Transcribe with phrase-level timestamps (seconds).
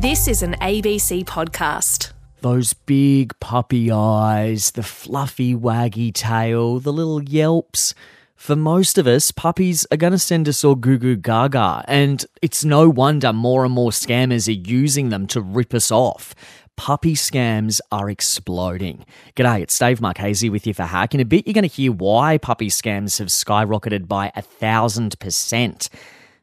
[0.00, 2.12] This is an ABC podcast.
[2.40, 7.94] Those big puppy eyes, the fluffy waggy tail, the little yelps.
[8.36, 12.24] For most of us, puppies are going to send us all goo goo gaga, and
[12.40, 16.32] it's no wonder more and more scammers are using them to rip us off.
[16.76, 19.04] Puppy scams are exploding.
[19.34, 21.12] G'day, it's Dave Marchese with you for Hack.
[21.12, 25.18] In a bit, you're going to hear why puppy scams have skyrocketed by a thousand
[25.18, 25.88] percent.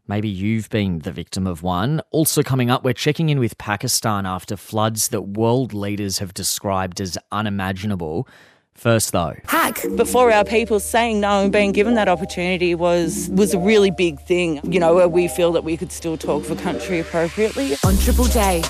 [0.08, 2.00] Maybe you've been the victim of one.
[2.12, 7.02] Also, coming up, we're checking in with Pakistan after floods that world leaders have described
[7.02, 8.27] as unimaginable.
[8.76, 9.80] First, though, hack.
[9.91, 13.90] But for our people, saying no and being given that opportunity was was a really
[13.90, 14.60] big thing.
[14.70, 17.76] You know, where we feel that we could still talk for country appropriately.
[17.85, 18.63] On Triple J,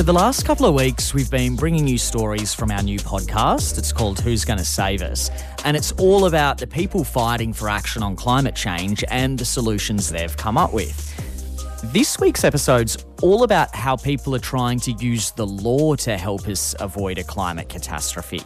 [0.00, 3.76] for the last couple of weeks, we've been bringing you stories from our new podcast.
[3.76, 5.30] It's called Who's Going to Save Us?
[5.66, 10.08] And it's all about the people fighting for action on climate change and the solutions
[10.08, 11.06] they've come up with.
[11.92, 16.48] This week's episode's all about how people are trying to use the law to help
[16.48, 18.40] us avoid a climate catastrophe.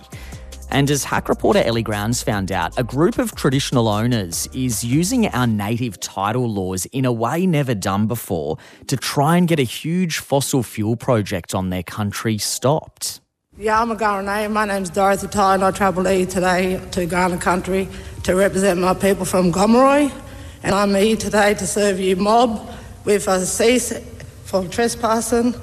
[0.70, 5.28] And as hack reporter Ellie Grounds found out, a group of traditional owners is using
[5.28, 9.64] our native title laws in a way never done before to try and get a
[9.64, 13.20] huge fossil fuel project on their country stopped.
[13.56, 14.48] Yeah, I'm a Ghana.
[14.48, 17.88] My name's Dorothy Ty, I travel here today to Kaurna country
[18.24, 20.10] to represent my people from Gomeroi.
[20.64, 22.68] And I'm here today to serve you mob
[23.04, 23.92] with a cease
[24.44, 25.54] for trespassing,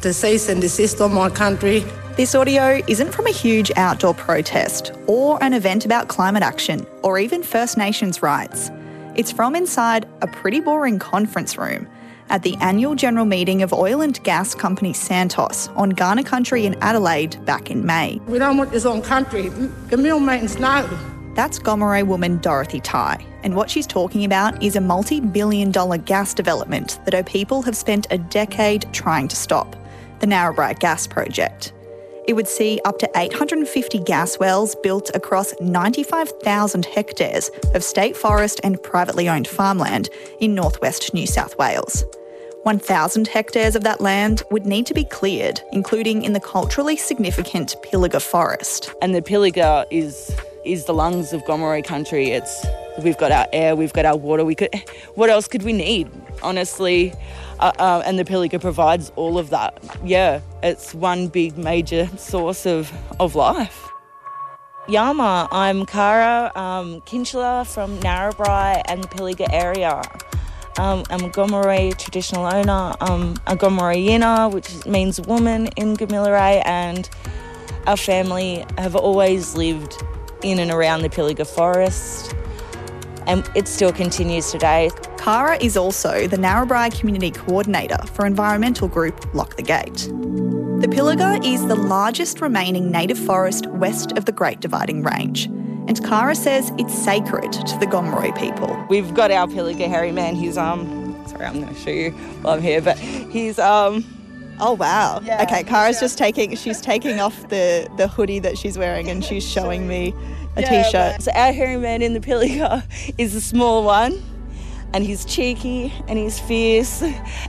[0.00, 1.84] to cease and desist on my country
[2.18, 7.16] this audio isn't from a huge outdoor protest or an event about climate action or
[7.16, 8.72] even First Nations rights.
[9.14, 11.86] It's from inside a pretty boring conference room
[12.28, 16.74] at the annual general meeting of oil and gas company Santos on Kaurna country in
[16.82, 18.20] Adelaide back in May.
[18.26, 19.50] We don't want this on country.
[19.50, 20.90] The mill maintenance now.
[21.36, 25.98] That's Gomeroi woman Dorothy Ty, and what she's talking about is a multi billion dollar
[25.98, 29.76] gas development that her people have spent a decade trying to stop
[30.20, 31.72] the Narrabri uh, Gas Project.
[32.26, 38.60] It would see up to 850 gas wells built across 95,000 hectares of state forest
[38.62, 42.04] and privately owned farmland in northwest New South Wales.
[42.64, 47.74] 1,000 hectares of that land would need to be cleared, including in the culturally significant
[47.82, 48.92] Pilliga Forest.
[49.00, 50.30] And the Pilliga is
[50.68, 52.30] is the lungs of Gomeroi country.
[52.30, 52.66] It's
[53.02, 54.44] we've got our air, we've got our water.
[54.44, 54.68] We could,
[55.14, 56.10] what else could we need?
[56.42, 57.14] Honestly,
[57.58, 59.82] uh, uh, and the Pilliga provides all of that.
[60.04, 63.88] Yeah, it's one big major source of, of life.
[64.88, 70.02] Yama, I'm Kara um, Kinchler from Narrabri and the Pilliga area.
[70.78, 72.94] Um, I'm a Gomeroi traditional owner.
[73.00, 77.08] I'm a Gomeroi which means woman in Gamilaroi, and
[77.86, 80.02] our family have always lived
[80.42, 82.34] in and around the Pilliga Forest,
[83.26, 84.90] and it still continues today.
[85.18, 90.08] Kara is also the Narrabri Community Coordinator for environmental group Lock the Gate.
[90.80, 95.46] The Pilliga is the largest remaining native forest west of the Great Dividing Range.
[95.46, 98.86] And Kara says it's sacred to the Gomeroi people.
[98.88, 100.36] We've got our Pilliga hairy man.
[100.36, 102.12] He's um sorry, I'm going to show you
[102.42, 104.04] while I'm here, but he's um
[104.60, 105.20] Oh wow.
[105.22, 106.00] Yeah, okay, Kara's yeah.
[106.00, 110.14] just taking she's taking off the the hoodie that she's wearing and she's showing me
[110.56, 112.82] a yeah, shirt So our hairy man in the Pilliga
[113.18, 114.22] is the small one
[114.92, 117.02] and he's cheeky and he's fierce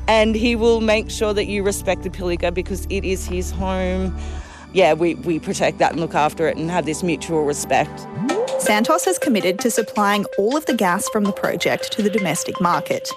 [0.08, 4.16] and he will make sure that you respect the Pilliga because it is his home.
[4.74, 8.06] Yeah, we, we protect that and look after it and have this mutual respect.
[8.60, 12.60] Santos has committed to supplying all of the gas from the project to the domestic
[12.62, 13.10] market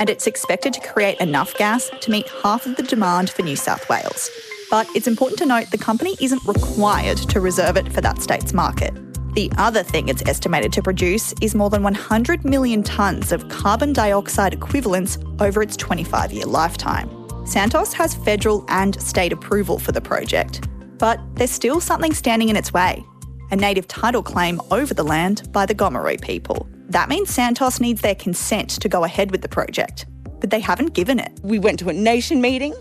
[0.00, 3.54] and it's expected to create enough gas to meet half of the demand for New
[3.54, 4.30] South Wales.
[4.70, 8.52] But it's important to note the company isn't required to reserve it for that state's
[8.52, 8.92] market.
[9.34, 13.92] The other thing it's estimated to produce is more than 100 million tonnes of carbon
[13.92, 17.08] dioxide equivalents over its 25 year lifetime.
[17.46, 20.66] Santos has federal and state approval for the project,
[20.98, 23.04] but there's still something standing in its way
[23.52, 26.68] a native title claim over the land by the Gomeroi people.
[26.90, 30.06] That means Santos needs their consent to go ahead with the project,
[30.40, 31.32] but they haven't given it.
[31.42, 32.74] We went to a nation meeting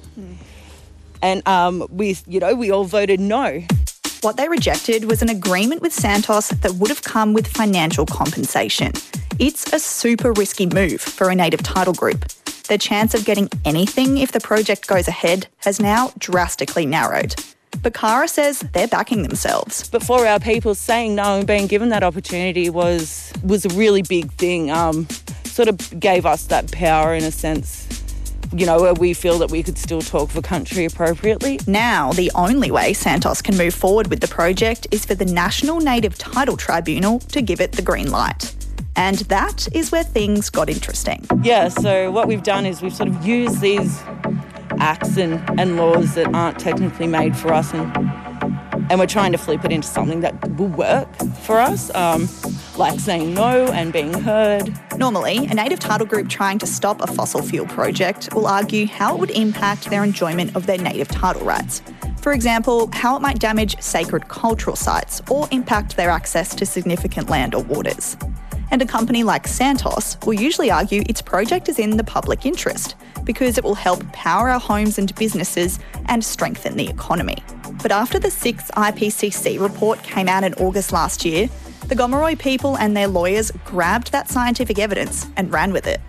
[1.21, 3.63] and um, we, you know, we all voted no.
[4.21, 8.94] What they rejected was an agreement with Santos that would have come with financial compensation.
[9.38, 12.27] It's a super risky move for a native title group.
[12.67, 17.35] The chance of getting anything if the project goes ahead has now drastically narrowed.
[17.81, 19.89] But Kara says they're backing themselves.
[19.89, 24.01] But for our people, saying no and being given that opportunity was was a really
[24.01, 24.71] big thing.
[24.71, 25.07] Um,
[25.45, 27.88] sort of gave us that power in a sense.
[28.51, 31.60] You know, where we feel that we could still talk for country appropriately.
[31.68, 35.80] Now, the only way Santos can move forward with the project is for the National
[35.80, 38.56] Native Title Tribunal to give it the green light.
[38.95, 41.27] And that is where things got interesting.
[41.44, 44.01] Yeah, so what we've done is we've sort of used these
[44.79, 47.91] acts and, and laws that aren't technically made for us and
[48.89, 51.07] and we're trying to flip it into something that will work
[51.41, 52.27] for us, um,
[52.75, 54.73] like saying no and being heard.
[54.97, 59.15] Normally, a native title group trying to stop a fossil fuel project will argue how
[59.15, 61.83] it would impact their enjoyment of their native title rights.
[62.21, 67.29] For example, how it might damage sacred cultural sites or impact their access to significant
[67.29, 68.17] land or waters.
[68.71, 72.95] And a company like Santos will usually argue its project is in the public interest
[73.24, 77.38] because it will help power our homes and businesses and strengthen the economy.
[77.81, 81.50] But after the sixth IPCC report came out in August last year,
[81.88, 86.00] the Gomeroi people and their lawyers grabbed that scientific evidence and ran with it.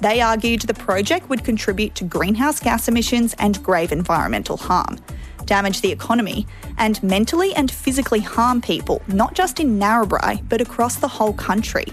[0.00, 4.98] They argued the project would contribute to greenhouse gas emissions and grave environmental harm,
[5.46, 6.46] damage the economy,
[6.76, 11.86] and mentally and physically harm people, not just in Narrabri, but across the whole country.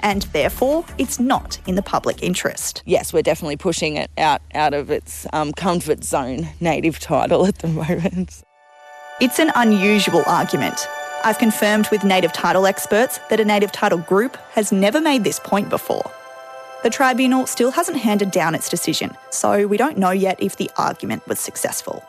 [0.00, 2.82] And therefore, it's not in the public interest.
[2.84, 7.58] Yes, we're definitely pushing it out, out of its um, comfort zone native title at
[7.58, 8.42] the moment.
[9.20, 10.86] It's an unusual argument.
[11.24, 15.40] I've confirmed with native title experts that a native title group has never made this
[15.40, 16.08] point before.
[16.82, 20.70] The tribunal still hasn't handed down its decision, so we don't know yet if the
[20.76, 22.04] argument was successful.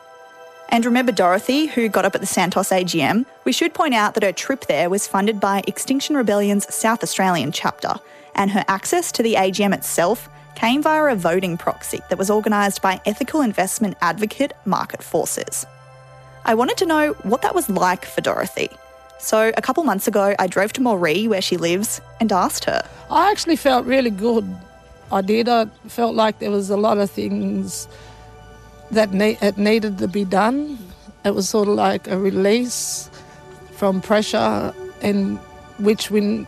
[0.70, 3.24] And remember Dorothy, who got up at the Santos AGM?
[3.44, 7.52] We should point out that her trip there was funded by Extinction Rebellion's South Australian
[7.52, 7.94] chapter,
[8.34, 12.82] and her access to the AGM itself came via a voting proxy that was organised
[12.82, 15.64] by ethical investment advocate Market Forces.
[16.44, 18.68] I wanted to know what that was like for Dorothy.
[19.18, 22.86] So a couple months ago, I drove to Moree, where she lives, and asked her.
[23.10, 24.46] I actually felt really good.
[25.10, 25.48] I did.
[25.48, 27.88] I felt like there was a lot of things
[28.90, 30.78] that ne- it needed to be done.
[31.24, 33.10] It was sort of like a release
[33.72, 35.36] from pressure, in
[35.78, 36.46] which we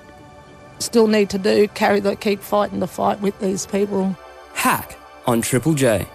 [0.79, 1.69] still need to do.
[1.69, 4.17] Carry the keep fighting the fight with these people.
[4.55, 4.97] Hack
[5.27, 6.07] on Triple J.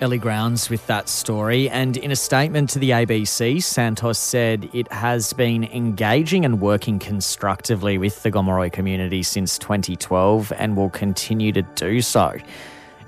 [0.00, 1.68] Ellie Grounds with that story.
[1.68, 6.98] And in a statement to the ABC, Santos said it has been engaging and working
[6.98, 12.34] constructively with the Gomeroi community since 2012 and will continue to do so.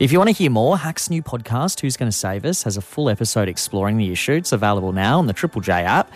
[0.03, 2.77] If you want to hear more, Hack's new podcast, Who's Going to Save Us, has
[2.77, 4.33] a full episode exploring the issue.
[4.33, 6.11] It's available now on the Triple J app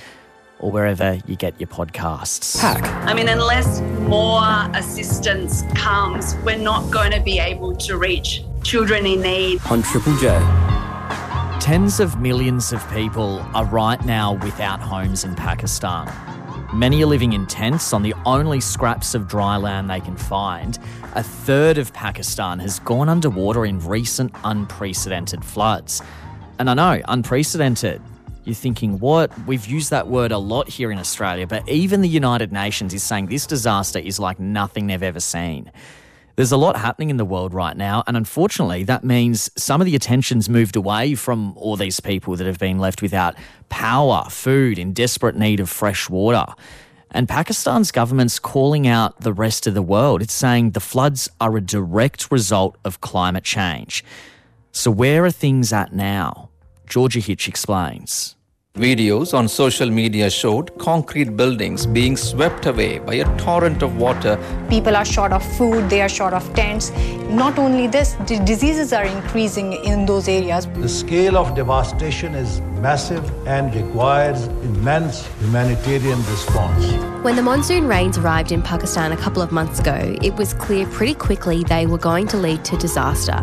[0.59, 2.61] or wherever you get your podcasts.
[2.61, 2.83] Hack.
[3.09, 4.43] I mean, unless more
[4.75, 9.61] assistance comes, we're not going to be able to reach children in need.
[9.71, 10.37] On Triple J.
[11.61, 16.09] Tens of millions of people are right now without homes in Pakistan.
[16.77, 20.79] Many are living in tents on the only scraps of dry land they can find.
[21.15, 26.03] A third of Pakistan has gone underwater in recent unprecedented floods.
[26.59, 28.03] And I know, unprecedented.
[28.45, 29.33] You're thinking, what?
[29.47, 33.03] We've used that word a lot here in Australia, but even the United Nations is
[33.03, 35.73] saying this disaster is like nothing they've ever seen.
[36.37, 39.87] There's a lot happening in the world right now, and unfortunately, that means some of
[39.87, 43.35] the attention's moved away from all these people that have been left without
[43.71, 46.45] power, food, in desperate need of fresh water.
[47.11, 50.21] And Pakistan's government's calling out the rest of the world.
[50.21, 54.05] It's saying the floods are a direct result of climate change.
[54.73, 56.51] So, where are things at now?
[56.87, 58.37] Georgia Hitch explains.
[58.77, 64.39] Videos on social media showed concrete buildings being swept away by a torrent of water.
[64.69, 66.91] People are short of food, they are short of tents.
[67.31, 70.67] Not only this, the diseases are increasing in those areas.
[70.67, 76.85] The scale of devastation is massive and requires immense humanitarian response.
[77.25, 80.87] When the monsoon rains arrived in Pakistan a couple of months ago, it was clear
[80.89, 83.41] pretty quickly they were going to lead to disaster.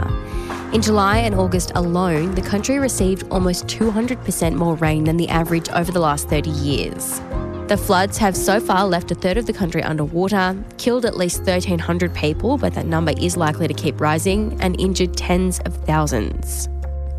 [0.73, 5.69] In July and August alone, the country received almost 200% more rain than the average
[5.69, 7.19] over the last 30 years.
[7.67, 11.41] The floods have so far left a third of the country underwater, killed at least
[11.41, 16.69] 1,300 people, but that number is likely to keep rising, and injured tens of thousands.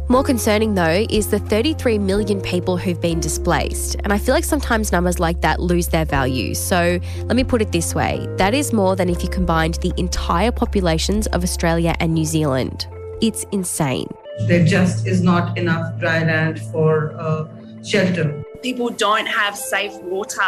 [0.09, 3.95] More concerning, though, is the 33 million people who've been displaced.
[4.03, 6.55] And I feel like sometimes numbers like that lose their value.
[6.55, 9.93] So let me put it this way that is more than if you combined the
[9.97, 12.89] entire populations of Australia and New Zealand.
[13.21, 14.09] It's insane.
[14.47, 17.47] There just is not enough dry land for uh,
[17.85, 18.45] shelter.
[18.63, 20.41] People don't have safe water,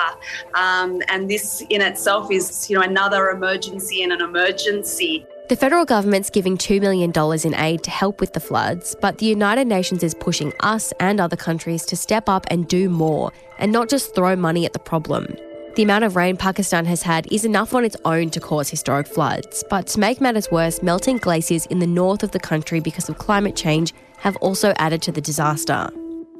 [0.54, 5.26] um, and this in itself is, you know, another emergency and an emergency.
[5.48, 7.12] The federal government's giving $2 million
[7.44, 11.20] in aid to help with the floods, but the United Nations is pushing us and
[11.20, 14.80] other countries to step up and do more, and not just throw money at the
[14.80, 15.36] problem.
[15.76, 19.06] The amount of rain Pakistan has had is enough on its own to cause historic
[19.06, 23.10] floods, but to make matters worse, melting glaciers in the north of the country because
[23.10, 25.90] of climate change have also added to the disaster.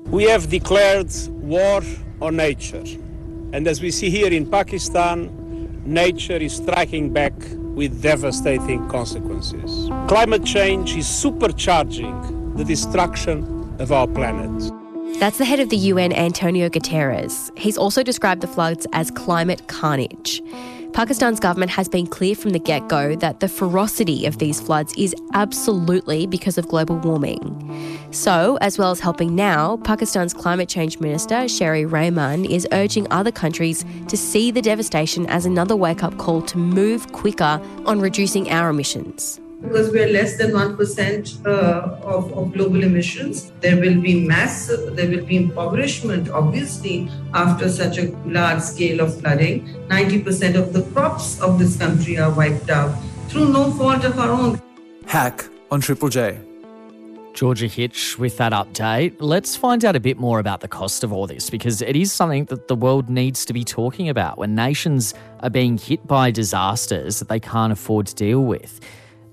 [0.07, 1.83] We have declared war
[2.23, 2.83] on nature,
[3.53, 7.35] and as we see here in Pakistan, nature is striking back
[7.75, 9.91] with devastating consequences.
[10.09, 14.73] Climate change is supercharging the destruction of our planet.
[15.19, 17.51] That's the head of the UN, Antonio Guterres.
[17.59, 20.43] He's also described the floods as climate carnage.
[20.93, 24.93] Pakistan's government has been clear from the get go that the ferocity of these floods
[24.99, 28.07] is absolutely because of global warming.
[28.11, 33.33] So, as well as helping now, Pakistan's climate change minister, Sherry Rehman, is urging other
[33.33, 38.51] countries to see the devastation as another wake up call to move quicker on reducing
[38.51, 41.51] our emissions because we are less than 1% uh,
[42.03, 43.53] of, of global emissions.
[43.61, 49.21] There will be massive, there will be impoverishment, obviously, after such a large scale of
[49.21, 49.67] flooding.
[49.89, 52.95] 90% of the crops of this country are wiped out
[53.29, 54.61] through no fault of our own.
[55.07, 56.39] Hack on Triple J.
[57.37, 59.15] Georgia Hitch with that update.
[59.21, 62.11] Let's find out a bit more about the cost of all this because it is
[62.11, 66.31] something that the world needs to be talking about when nations are being hit by
[66.31, 68.81] disasters that they can't afford to deal with.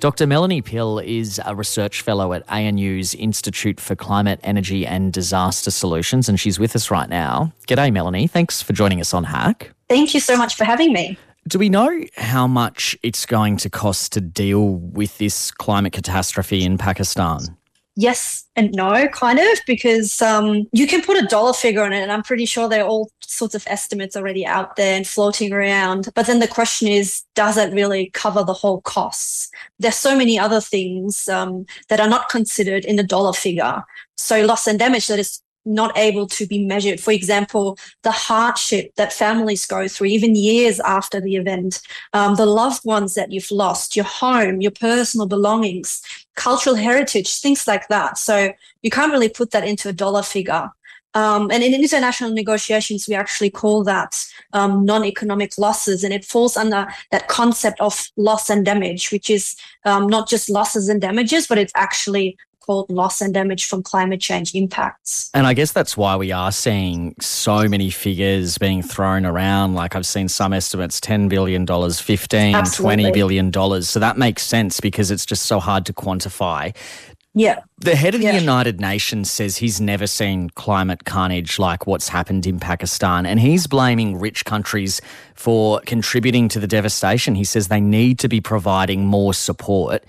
[0.03, 0.27] Dr.
[0.27, 6.27] Melanie Pill is a research fellow at ANU's Institute for Climate, Energy and Disaster Solutions,
[6.27, 7.53] and she's with us right now.
[7.69, 8.27] G'day, Melanie.
[8.27, 9.71] Thanks for joining us on Hack.
[9.87, 11.17] Thank you so much for having me.
[11.47, 16.65] Do we know how much it's going to cost to deal with this climate catastrophe
[16.65, 17.55] in Pakistan?
[17.95, 22.01] Yes and no, kind of, because um, you can put a dollar figure on it,
[22.01, 25.53] and I'm pretty sure there are all sorts of estimates already out there and floating
[25.53, 26.09] around.
[26.15, 29.49] But then the question is, does it really cover the whole costs?
[29.79, 33.83] There's so many other things um, that are not considered in the dollar figure.
[34.17, 36.99] So loss and damage that is not able to be measured.
[36.99, 41.81] For example, the hardship that families go through, even years after the event,
[42.11, 46.01] um, the loved ones that you've lost, your home, your personal belongings,
[46.35, 48.17] cultural heritage, things like that.
[48.17, 50.69] So you can't really put that into a dollar figure.
[51.15, 56.57] Um, and in international negotiations, we actually call that um, non-economic losses, and it falls
[56.57, 61.45] under that concept of loss and damage, which is um, not just losses and damages,
[61.45, 62.35] but it's actually
[62.65, 65.29] called loss and damage from climate change impacts.
[65.33, 69.75] And I guess that's why we are seeing so many figures being thrown around.
[69.75, 73.03] Like I've seen some estimates $10 billion, 15, Absolutely.
[73.11, 73.81] $20 billion.
[73.83, 76.75] So that makes sense because it's just so hard to quantify.
[77.35, 77.61] Yeah.
[77.79, 78.33] The head of Yeah.
[78.33, 83.39] the United Nations says he's never seen climate carnage like what's happened in Pakistan, and
[83.39, 85.01] he's blaming rich countries
[85.33, 87.33] for contributing to the devastation.
[87.33, 90.03] He says they need to be providing more support.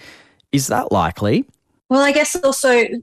[0.52, 1.46] Is that likely?
[1.94, 3.00] Well, I guess also a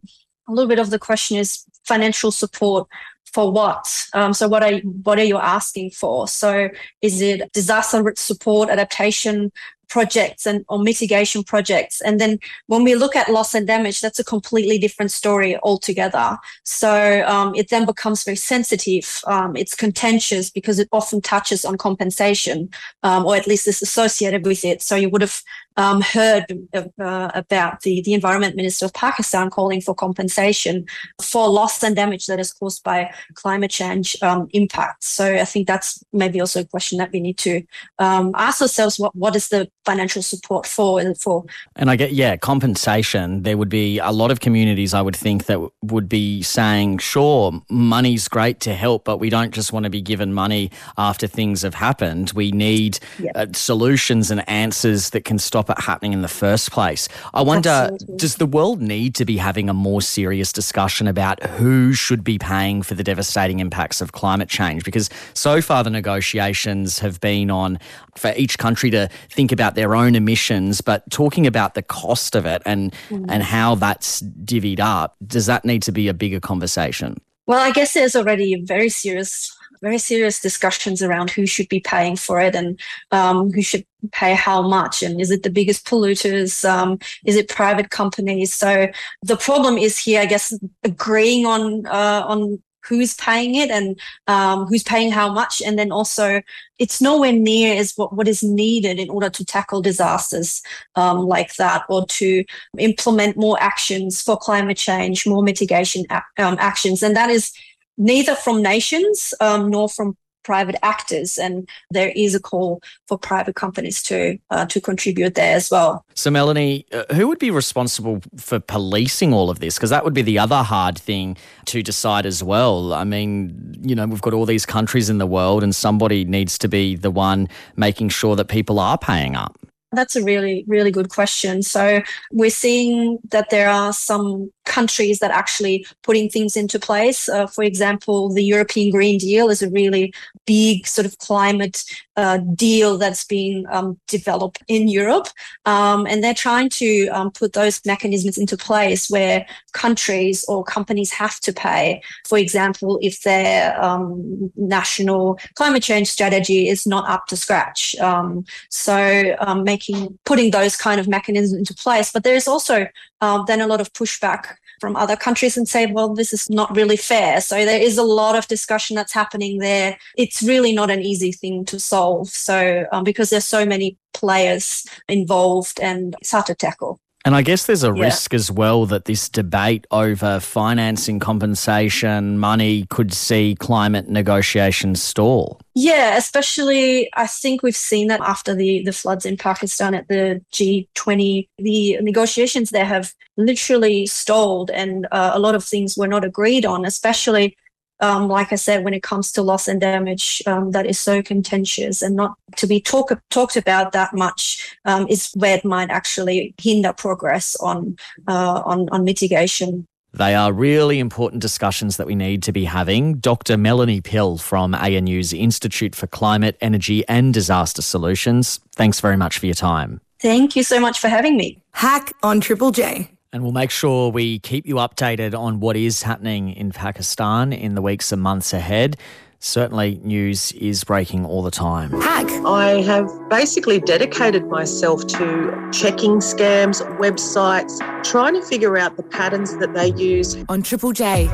[0.50, 2.90] little bit of the question is financial support
[3.34, 3.88] for what?
[4.14, 6.28] Um, so what are what are you asking for?
[6.28, 6.68] So
[7.02, 9.54] is it disaster support, adaptation
[9.88, 12.02] projects, and or mitigation projects?
[12.02, 16.38] And then when we look at loss and damage, that's a completely different story altogether.
[16.66, 19.22] So um, it then becomes very sensitive.
[19.26, 22.70] Um, it's contentious because it often touches on compensation,
[23.04, 24.82] um, or at least is associated with it.
[24.82, 25.42] So you would have
[25.78, 30.86] um, heard uh, about the, the Environment Minister of Pakistan calling for compensation
[31.22, 35.08] for loss and damage that is caused by climate change um, impacts.
[35.08, 37.64] So I think that's maybe also a question that we need to
[38.00, 41.00] um, ask ourselves: what what is the financial support for?
[41.00, 43.44] And for And I get, yeah, compensation.
[43.44, 47.00] There would be a lot of communities, I would think, that w- would be saying,
[47.00, 51.28] sure, money's great to help, but we don't just want to be given money after
[51.28, 52.32] things have happened.
[52.36, 53.00] We need
[53.36, 57.08] uh, solutions and answers that can stop it happening in the first place.
[57.34, 58.18] I wonder, Absolutely.
[58.18, 62.38] does the world need to be having a more serious discussion about who should be
[62.40, 64.84] paying for the devastating impacts of climate change?
[64.84, 67.80] Because so far, the negotiations have been on
[68.16, 72.46] for each country to think about their own emissions, but talking about the cost of
[72.46, 73.26] it and Mm.
[73.30, 77.16] and how that's divvied up, does that need to be a bigger conversation?
[77.48, 79.52] Well, I guess there's already very serious,
[79.82, 82.80] very serious discussions around who should be paying for it and
[83.12, 86.68] um, who should pay how much, and is it the biggest polluters?
[86.68, 88.54] Um, is it private companies?
[88.54, 88.88] So
[89.22, 90.54] the problem is here, I guess,
[90.84, 95.92] agreeing on uh, on who's paying it and um, who's paying how much, and then
[95.92, 96.42] also
[96.80, 100.62] it's nowhere near as what, what is needed in order to tackle disasters
[100.96, 102.44] um, like that or to
[102.80, 107.04] implement more actions for climate change, more mitigation ac- um, actions.
[107.04, 107.52] And that is
[107.98, 111.38] neither from nations um, nor from private actors.
[111.38, 116.06] And there is a call for private companies to uh, to contribute there as well.
[116.16, 119.76] So, Melanie, uh, who would be responsible for policing all of this?
[119.76, 122.94] Because that would be the other hard thing to decide as well.
[122.94, 126.58] I mean, you know, we've got all these countries in the world, and somebody needs
[126.60, 129.58] to be the one making sure that people are paying up.
[129.94, 131.62] That's a really, really good question.
[131.64, 137.28] So we're seeing that there are some countries that actually putting things into place.
[137.28, 140.14] Uh, for example, the European Green Deal is a really
[140.46, 141.84] big sort of climate
[142.16, 145.28] uh, deal that's being um, developed in Europe.
[145.66, 151.12] Um, and they're trying to um, put those mechanisms into place where countries or companies
[151.12, 152.02] have to pay.
[152.28, 157.96] For example, if their um, national climate change strategy is not up to scratch.
[157.96, 162.12] Um, so um, making putting those kind of mechanisms into place.
[162.12, 162.88] But there's also
[163.20, 166.98] then a lot of pushback from other countries and say, well, this is not really
[166.98, 167.40] fair.
[167.40, 169.98] So there is a lot of discussion that's happening there.
[170.18, 172.30] It's really not an easy thing to solve.
[172.30, 177.00] So um, because there's so many players involved and it's hard to tackle.
[177.24, 178.06] And I guess there's a Yeah.
[178.06, 185.60] risk as well that this debate over financing compensation money could see climate negotiations stall.
[185.76, 190.42] Yeah, especially I think we've seen that after the, the floods in Pakistan at the
[190.52, 196.26] G20, the negotiations there have literally stalled and uh, a lot of things were not
[196.26, 197.56] agreed on, especially
[198.02, 201.22] um, like I said, when it comes to loss and damage, um, that is so
[201.22, 205.90] contentious and not to be talk, talked about that much um, is where it might
[205.90, 207.96] actually hinder progress on
[208.28, 209.86] uh, on, on mitigation.
[210.14, 213.20] They are really important discussions that we need to be having.
[213.20, 213.56] Dr.
[213.56, 219.46] Melanie Pill from ANU's Institute for Climate, Energy and Disaster Solutions, thanks very much for
[219.46, 220.02] your time.
[220.22, 221.62] Thank you so much for having me.
[221.72, 223.10] Hack on Triple J.
[223.34, 227.76] And we'll make sure we keep you updated on what is happening in Pakistan in
[227.76, 228.98] the weeks and months ahead.
[229.40, 231.92] Certainly, news is breaking all the time.
[232.02, 232.30] Hack.
[232.46, 239.58] I have basically dedicated myself to checking scams, websites, trying to figure out the patterns
[239.60, 240.36] that they use.
[240.50, 241.30] On Triple J.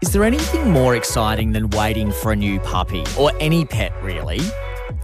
[0.00, 4.40] Is there anything more exciting than waiting for a new puppy or any pet, really?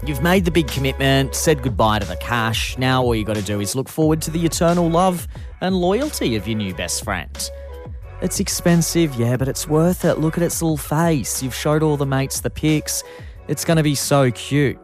[0.04, 2.76] You've made the big commitment, said goodbye to the cash.
[2.76, 5.28] Now all you got to do is look forward to the eternal love
[5.60, 7.50] and loyalty of your new best friend.
[8.20, 10.18] It's expensive, yeah, but it's worth it.
[10.18, 11.40] Look at its little face.
[11.40, 13.04] You've showed all the mates the pics.
[13.46, 14.76] It's going to be so cute.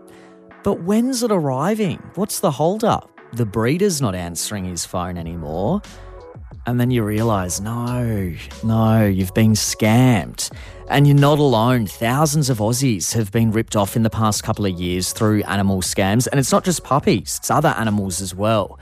[0.62, 1.98] But when's it arriving?
[2.14, 3.10] What's the holdup?
[3.32, 5.82] The breeder's not answering his phone anymore.
[6.68, 10.52] And then you realize, no, no, you've been scammed.
[10.90, 11.86] And you're not alone.
[11.86, 15.80] Thousands of Aussies have been ripped off in the past couple of years through animal
[15.80, 16.28] scams.
[16.30, 18.78] And it's not just puppies, it's other animals as well.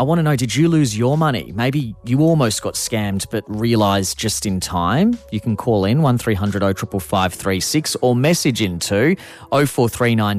[0.00, 1.52] I want to know did you lose your money?
[1.54, 5.18] Maybe you almost got scammed but realised just in time.
[5.30, 9.14] You can call in 1300 055536 or message into
[9.50, 10.38] 0439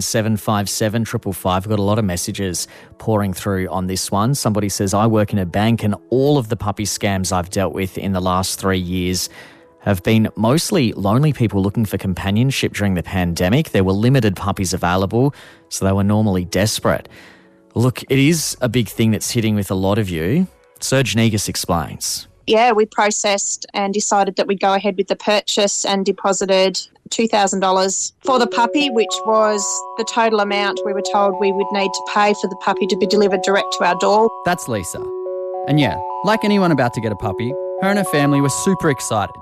[1.45, 4.33] I've got a lot of messages pouring through on this one.
[4.33, 7.75] Somebody says, I work in a bank and all of the puppy scams I've dealt
[7.75, 9.29] with in the last three years
[9.81, 13.69] have been mostly lonely people looking for companionship during the pandemic.
[13.69, 15.35] There were limited puppies available,
[15.69, 17.07] so they were normally desperate.
[17.75, 20.47] Look, it is a big thing that's hitting with a lot of you.
[20.79, 22.27] Serge Negus explains.
[22.47, 26.79] yeah, we processed and decided that we'd go ahead with the purchase and deposited
[27.09, 29.61] $2,000 for the puppy, which was
[29.97, 32.97] the total amount we were told we would need to pay for the puppy to
[32.97, 34.29] be delivered direct to our door.
[34.45, 34.99] That's Lisa.
[35.67, 37.49] And yeah, like anyone about to get a puppy,
[37.81, 39.35] her and her family were super excited.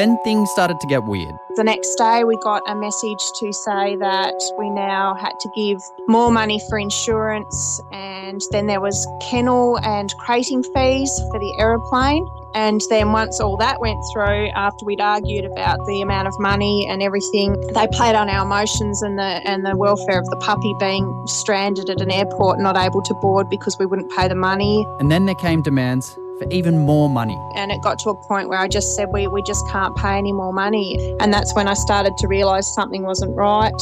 [0.00, 1.34] Then things started to get weird.
[1.56, 5.82] The next day, we got a message to say that we now had to give
[6.08, 12.26] more money for insurance, and then there was kennel and crating fees for the aeroplane.
[12.54, 16.86] And then once all that went through, after we'd argued about the amount of money
[16.88, 20.74] and everything, they played on our emotions and the and the welfare of the puppy
[20.78, 24.86] being stranded at an airport, not able to board because we wouldn't pay the money.
[24.98, 27.38] And then there came demands for even more money.
[27.54, 30.16] And it got to a point where I just said, we, we just can't pay
[30.16, 31.14] any more money.
[31.20, 33.72] And that's when I started to realise something wasn't right.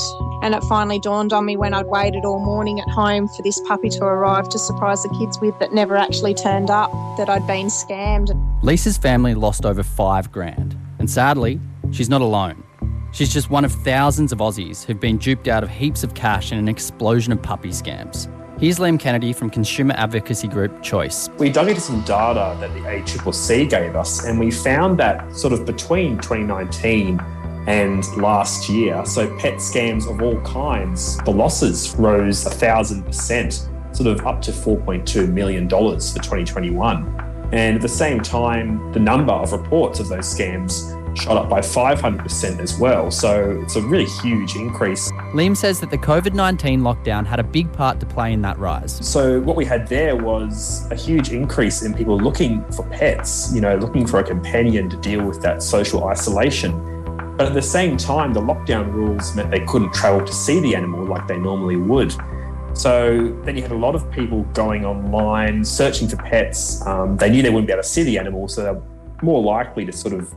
[0.42, 3.60] And it finally dawned on me when I'd waited all morning at home for this
[3.66, 7.46] puppy to arrive to surprise the kids with that never actually turned up, that I'd
[7.46, 8.30] been scammed.
[8.60, 10.76] Lisa's family lost over five grand.
[10.98, 11.60] And sadly,
[11.92, 12.64] she's not alone.
[13.12, 16.50] She's just one of thousands of Aussies who've been duped out of heaps of cash
[16.50, 18.28] in an explosion of puppy scams.
[18.58, 21.28] Here's Liam Kennedy from consumer advocacy group Choice.
[21.38, 25.52] We dug into some data that the ACCC gave us, and we found that sort
[25.52, 27.20] of between 2019
[27.68, 33.68] and last year, so pet scams of all kinds, the losses rose a thousand percent,
[33.92, 37.27] sort of up to $4.2 million for 2021.
[37.52, 41.60] And at the same time, the number of reports of those scams shot up by
[41.60, 43.10] 500% as well.
[43.10, 45.10] So it's a really huge increase.
[45.32, 48.58] Liam says that the COVID 19 lockdown had a big part to play in that
[48.58, 48.98] rise.
[49.06, 53.60] So what we had there was a huge increase in people looking for pets, you
[53.60, 56.84] know, looking for a companion to deal with that social isolation.
[57.36, 60.74] But at the same time, the lockdown rules meant they couldn't travel to see the
[60.74, 62.12] animal like they normally would.
[62.78, 66.80] So then you had a lot of people going online, searching for pets.
[66.86, 68.82] Um, they knew they wouldn't be able to see the animal, so they're
[69.20, 70.32] more likely to sort of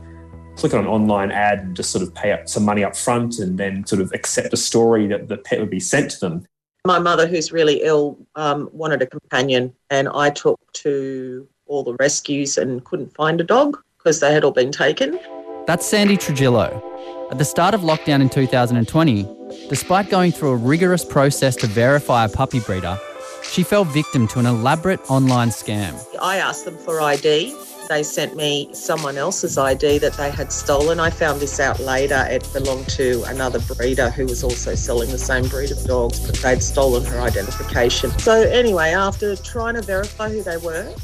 [0.56, 3.38] click on an online ad and just sort of pay up some money up front
[3.38, 6.44] and then sort of accept a story that the pet would be sent to them.
[6.84, 11.94] My mother, who's really ill, um, wanted a companion, and I took to all the
[12.00, 15.16] rescues and couldn't find a dog because they had all been taken.
[15.68, 16.82] That's Sandy Trujillo.
[17.30, 19.22] At the start of lockdown in 2020,
[19.72, 22.98] despite going through a rigorous process to verify a puppy breeder,
[23.42, 25.98] she fell victim to an elaborate online scam.
[26.20, 27.56] I asked them for ID.
[27.88, 31.00] They sent me someone else's ID that they had stolen.
[31.00, 32.26] I found this out later.
[32.28, 36.36] It belonged to another breeder who was also selling the same breed of dogs, but
[36.36, 38.10] they'd stolen her identification.
[38.18, 40.94] So, anyway, after trying to verify who they were,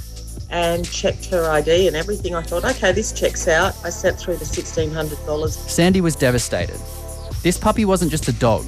[0.51, 2.35] and checked her ID and everything.
[2.35, 3.75] I thought, okay, this checks out.
[3.85, 5.51] I sent through the $1,600.
[5.51, 6.81] Sandy was devastated.
[7.43, 8.67] This puppy wasn't just a dog,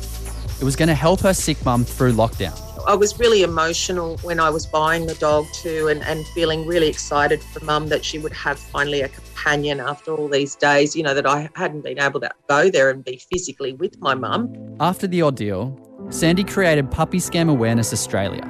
[0.60, 2.56] it was going to help her sick mum through lockdown.
[2.86, 6.86] I was really emotional when I was buying the dog too and, and feeling really
[6.86, 11.02] excited for mum that she would have finally a companion after all these days, you
[11.02, 14.54] know, that I hadn't been able to go there and be physically with my mum.
[14.78, 15.76] After the ordeal,
[16.10, 18.44] Sandy created Puppy Scam Awareness Australia,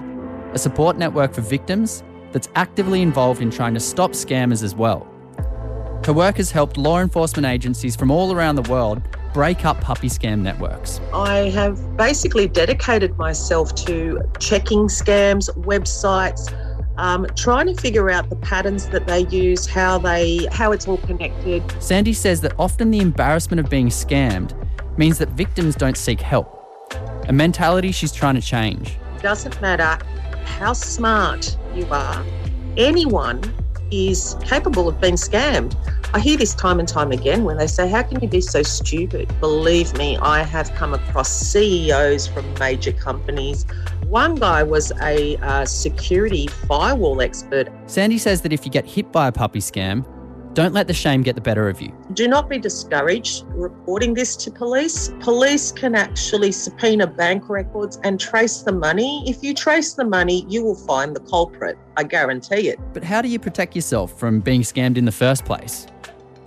[0.53, 5.10] a support network for victims that's actively involved in trying to stop scammers as well.
[6.05, 9.03] Her work has helped law enforcement agencies from all around the world
[9.35, 11.01] break up puppy scam networks.
[11.13, 16.53] I have basically dedicated myself to checking scams, websites,
[16.97, 20.99] um, trying to figure out the patterns that they use, how they, how it's all
[20.99, 21.63] connected.
[21.81, 24.55] Sandy says that often the embarrassment of being scammed
[24.99, 26.67] means that victims don't seek help,
[27.29, 28.99] a mentality she's trying to change.
[29.17, 29.99] It doesn't matter
[30.45, 32.25] how smart you are,
[32.77, 33.43] anyone
[33.91, 35.77] is capable of being scammed.
[36.13, 38.63] I hear this time and time again when they say, How can you be so
[38.63, 39.33] stupid?
[39.41, 43.65] Believe me, I have come across CEOs from major companies.
[44.07, 47.69] One guy was a uh, security firewall expert.
[47.87, 50.05] Sandy says that if you get hit by a puppy scam,
[50.53, 51.93] don't let the shame get the better of you.
[52.13, 55.13] Do not be discouraged reporting this to police.
[55.21, 59.23] Police can actually subpoena bank records and trace the money.
[59.29, 61.79] If you trace the money, you will find the culprit.
[61.97, 62.81] I guarantee it.
[62.93, 65.87] But how do you protect yourself from being scammed in the first place?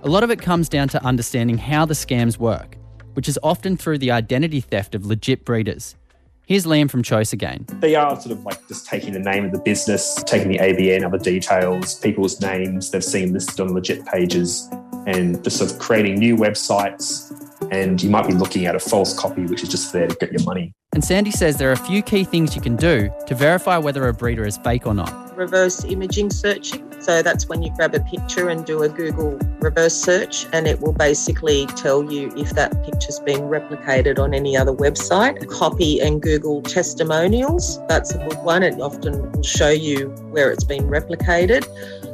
[0.02, 2.76] A lot of it comes down to understanding how the scams work,
[3.14, 5.96] which is often through the identity theft of legit breeders.
[6.46, 7.64] Here's Liam from Choice again.
[7.80, 11.02] They are sort of like just taking the name of the business, taking the ABN,
[11.02, 14.68] other details, people's names they've seen listed on legit pages,
[15.06, 17.32] and just sort of creating new websites.
[17.70, 20.32] And you might be looking at a false copy, which is just there to get
[20.32, 20.74] your money.
[20.92, 24.06] And Sandy says there are a few key things you can do to verify whether
[24.06, 26.84] a breeder is fake or not reverse imaging searching.
[27.00, 30.80] So that's when you grab a picture and do a Google reverse search, and it
[30.80, 35.46] will basically tell you if that picture's been replicated on any other website.
[35.48, 37.80] Copy and Google testimonials.
[37.88, 38.62] That's a good one.
[38.62, 41.66] It often will show you where it's been replicated.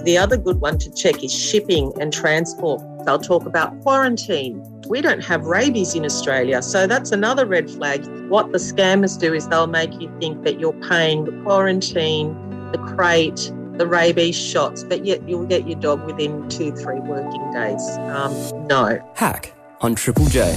[0.05, 2.83] The other good one to check is shipping and transport.
[3.05, 4.65] They'll talk about quarantine.
[4.89, 8.05] We don't have rabies in Australia, so that's another red flag.
[8.29, 12.35] What the scammers do is they'll make you think that you're paying the quarantine
[12.73, 17.53] the crate, the rabies shots, but yet you'll get your dog within two, three working
[17.53, 17.83] days.
[17.99, 19.01] Um, no.
[19.15, 20.55] Hack on Triple J.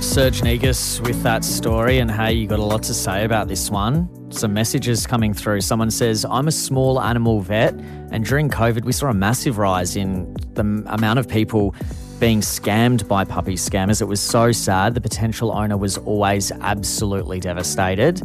[0.00, 3.70] Serge Negus with that story, and hey, you got a lot to say about this
[3.70, 4.08] one.
[4.32, 5.60] Some messages coming through.
[5.60, 7.74] Someone says, I'm a small animal vet,
[8.10, 11.74] and during COVID, we saw a massive rise in the amount of people
[12.18, 14.00] being scammed by puppy scammers.
[14.00, 14.94] It was so sad.
[14.94, 18.22] The potential owner was always absolutely devastated.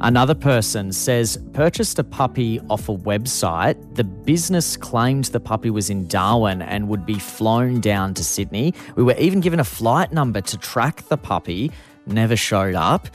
[0.00, 3.76] Another person says purchased a puppy off a website.
[3.94, 8.74] The business claimed the puppy was in Darwin and would be flown down to Sydney.
[8.94, 11.70] We were even given a flight number to track the puppy,
[12.06, 13.08] never showed up.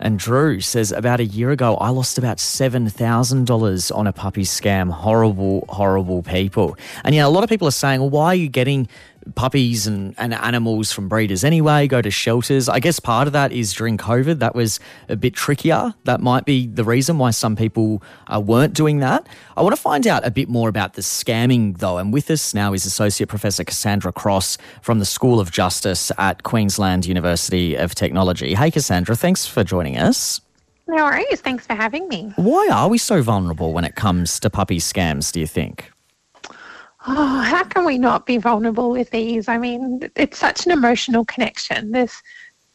[0.00, 4.90] And Drew says about a year ago, I lost about $7,000 on a puppy scam.
[4.90, 6.76] Horrible, horrible people.
[7.04, 8.88] And yeah, a lot of people are saying, well, why are you getting
[9.34, 12.68] puppies and, and animals from breeders anyway, go to shelters.
[12.68, 15.94] I guess part of that is during COVID, that was a bit trickier.
[16.04, 19.26] That might be the reason why some people uh, weren't doing that.
[19.56, 21.98] I want to find out a bit more about the scamming, though.
[21.98, 26.42] And with us now is Associate Professor Cassandra Cross from the School of Justice at
[26.42, 28.54] Queensland University of Technology.
[28.54, 30.40] Hey, Cassandra, thanks for joining us.
[30.88, 31.40] No worries.
[31.40, 32.32] Thanks for having me.
[32.36, 35.90] Why are we so vulnerable when it comes to puppy scams, do you think?
[37.06, 39.48] Oh, how can we not be vulnerable with these?
[39.48, 41.92] I mean, it's such an emotional connection.
[41.92, 42.22] There's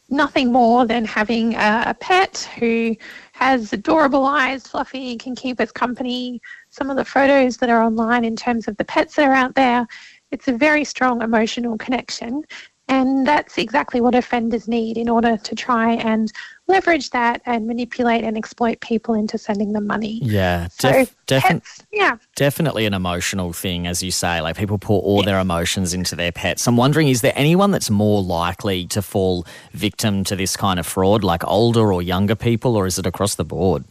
[0.08, 2.94] nothing more than having a, a pet who
[3.32, 6.40] has adorable eyes, fluffy, can keep us company.
[6.70, 9.54] Some of the photos that are online in terms of the pets that are out
[9.54, 9.86] there,
[10.30, 12.42] it's a very strong emotional connection.
[12.88, 16.30] And that's exactly what offenders need in order to try and
[16.68, 20.20] leverage that and manipulate and exploit people into sending them money.
[20.22, 22.16] Yeah, So def- yeah.
[22.36, 24.40] definitely an emotional thing, as you say.
[24.40, 26.66] Like people pour all their emotions into their pets.
[26.66, 30.86] I'm wondering, is there anyone that's more likely to fall victim to this kind of
[30.86, 33.84] fraud, like older or younger people, or is it across the board?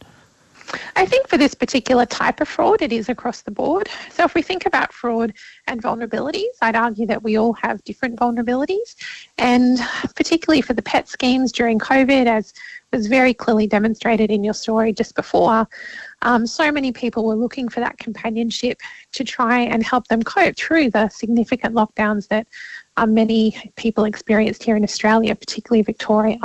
[0.96, 3.88] I think for this particular type of fraud, it is across the board.
[4.10, 5.32] So if we think about fraud
[5.66, 8.96] and vulnerabilities, I'd argue that we all have different vulnerabilities.
[9.38, 9.78] And
[10.14, 12.52] particularly for the pet schemes during COVID, as
[12.92, 15.66] was very clearly demonstrated in your story just before,
[16.22, 18.78] um, so many people were looking for that companionship
[19.12, 22.46] to try and help them cope through the significant lockdowns that
[22.96, 26.38] um, many people experienced here in Australia, particularly Victoria.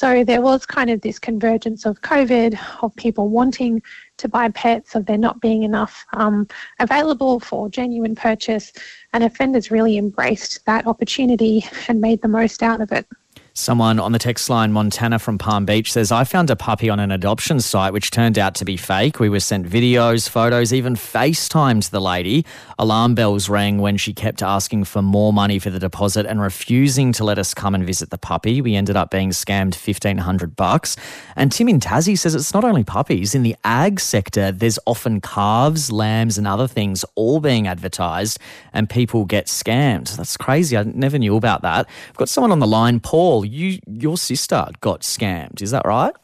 [0.00, 3.82] So there was kind of this convergence of COVID, of people wanting
[4.16, 8.72] to buy pets, of there not being enough um, available for genuine purchase,
[9.12, 13.06] and offenders really embraced that opportunity and made the most out of it.
[13.52, 17.00] Someone on the text line, Montana from Palm Beach, says, I found a puppy on
[17.00, 19.18] an adoption site which turned out to be fake.
[19.18, 22.46] We were sent videos, photos, even FaceTimed the lady.
[22.78, 27.12] Alarm bells rang when she kept asking for more money for the deposit and refusing
[27.12, 28.60] to let us come and visit the puppy.
[28.60, 30.96] We ended up being scammed 1500 bucks.
[31.34, 33.34] And Tim in Tassie says it's not only puppies.
[33.34, 38.38] In the ag sector, there's often calves, lambs, and other things all being advertised,
[38.72, 40.16] and people get scammed.
[40.16, 40.76] That's crazy.
[40.76, 41.88] I never knew about that.
[42.08, 43.39] I've got someone on the line, Paul.
[43.44, 45.62] You, your sister got scammed.
[45.62, 46.14] Is that right?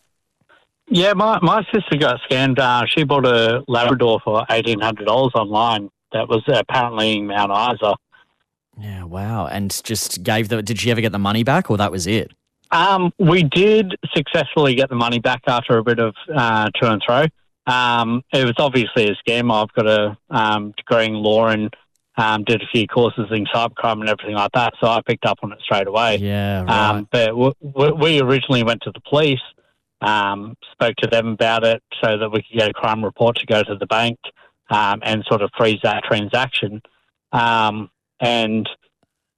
[0.88, 2.58] Yeah, my, my sister got scammed.
[2.58, 5.90] Uh, she bought a Labrador for eighteen hundred dollars online.
[6.12, 7.94] That was apparently in Mount Isa.
[8.78, 9.46] Yeah, wow.
[9.46, 10.62] And just gave the.
[10.62, 12.30] Did she ever get the money back, or that was it?
[12.70, 17.02] Um, we did successfully get the money back after a bit of uh, to and
[17.04, 17.26] fro.
[17.66, 19.52] Um, it was obviously a scam.
[19.52, 21.74] I've got a um, degree in law and
[22.16, 25.38] um, did a few courses in cybercrime and everything like that, so I picked up
[25.42, 26.16] on it straight away.
[26.16, 26.90] Yeah, right.
[26.90, 29.40] Um, but w- w- we originally went to the police,
[30.00, 33.46] um, spoke to them about it so that we could get a crime report to
[33.46, 34.18] go to the bank
[34.70, 36.80] um, and sort of freeze that transaction.
[37.32, 38.68] Um, and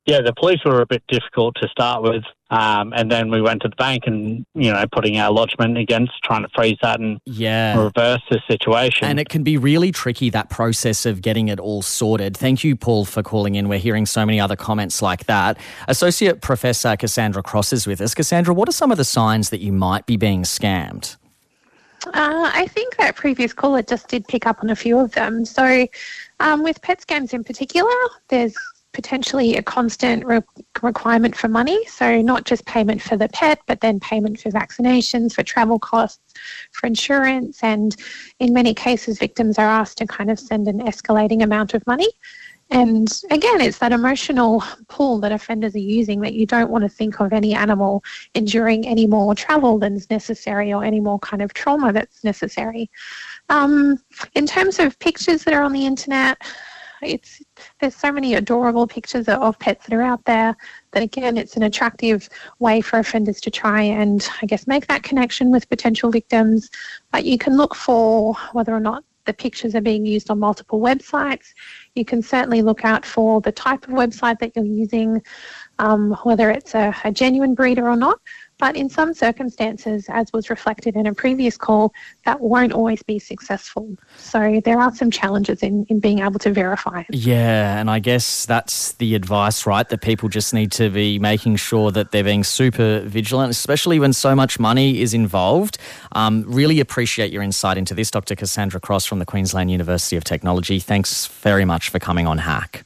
[0.09, 2.25] yeah, the police were a bit difficult to start with.
[2.49, 6.15] Um, and then we went to the bank and, you know, putting our lodgement against
[6.25, 7.79] trying to freeze that and Yeah.
[7.79, 9.07] reverse the situation.
[9.07, 12.35] And it can be really tricky, that process of getting it all sorted.
[12.39, 13.69] Thank you, Paul, for calling in.
[13.69, 15.59] We're hearing so many other comments like that.
[15.89, 18.15] Associate Professor Cassandra Cross is with us.
[18.15, 21.17] Cassandra, what are some of the signs that you might be being scammed?
[22.07, 25.45] Uh, I think that previous caller just did pick up on a few of them.
[25.45, 25.87] So,
[26.41, 27.93] um, with pet scams in particular,
[28.29, 28.55] there's
[28.99, 30.41] potentially a constant re-
[30.83, 31.79] requirement for money.
[31.87, 36.35] So, not just payment for the pet, but then payment for vaccinations, for travel costs,
[36.73, 37.63] for insurance.
[37.63, 37.95] And
[38.41, 42.09] in many cases, victims are asked to kind of send an escalating amount of money.
[42.71, 46.89] And again, it's that emotional pull that offenders are using that you don't want to
[46.89, 48.03] think of any animal
[48.35, 52.91] enduring any more travel than's necessary or any more kind of trauma that's necessary.
[53.49, 54.03] Um,
[54.35, 56.37] in terms of pictures that are on the internet,
[57.03, 57.43] it's
[57.81, 60.57] there's so many adorable pictures of- pets that are out there
[60.93, 65.03] that again it's an attractive way for offenders to try and I guess make that
[65.03, 66.71] connection with potential victims.
[67.13, 70.81] But you can look for whether or not the pictures are being used on multiple
[70.81, 71.53] websites.
[71.95, 75.23] You can certainly look out for the type of website that you're using,
[75.79, 78.19] um, whether it's a, a genuine breeder or not.
[78.59, 81.93] But in some circumstances, as was reflected in a previous call,
[82.25, 83.97] that won't always be successful.
[84.17, 87.05] So there are some challenges in, in being able to verify.
[87.11, 89.89] Yeah, and I guess that's the advice, right?
[89.89, 94.13] That people just need to be making sure that they're being super vigilant, especially when
[94.13, 95.79] so much money is involved.
[96.13, 98.35] Um, really appreciate your insight into this, Dr.
[98.35, 100.81] Cassandra Cross from the Queensland University of Technology.
[100.81, 102.85] Thanks very much for coming on Hack.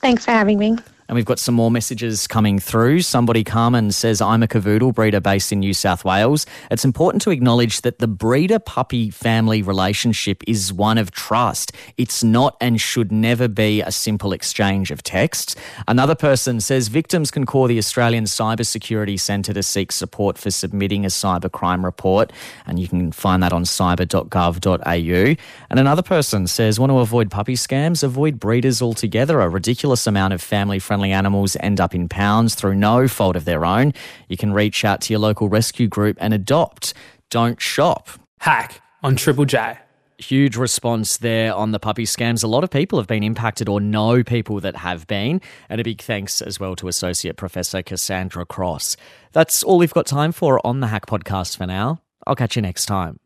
[0.00, 0.76] Thanks for having me.
[1.08, 3.02] And we've got some more messages coming through.
[3.02, 6.46] Somebody, Carmen, says, I'm a cavoodle breeder based in New South Wales.
[6.70, 11.72] It's important to acknowledge that the breeder puppy family relationship is one of trust.
[11.96, 15.54] It's not and should never be a simple exchange of texts.
[15.86, 21.04] Another person says, victims can call the Australian Cybersecurity Centre to seek support for submitting
[21.04, 22.32] a cybercrime report.
[22.66, 25.36] And you can find that on cyber.gov.au.
[25.70, 28.02] And another person says, want to avoid puppy scams?
[28.02, 29.40] Avoid breeders altogether.
[29.40, 33.44] A ridiculous amount of family friendly animals end up in pounds through no fault of
[33.44, 33.92] their own.
[34.30, 36.94] You can reach out to your local rescue group and adopt.
[37.28, 38.08] Don't shop.
[38.40, 39.76] Hack on Triple J.
[40.16, 42.42] Huge response there on the puppy scams.
[42.42, 45.42] A lot of people have been impacted or know people that have been.
[45.68, 48.96] And a big thanks as well to Associate Professor Cassandra Cross.
[49.32, 52.00] That's all we've got time for on the Hack Podcast for now.
[52.26, 53.20] I'll catch you next time.